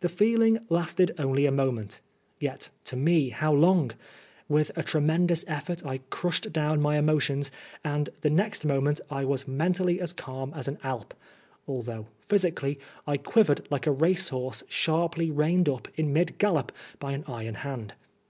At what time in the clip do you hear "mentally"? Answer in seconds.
9.48-9.98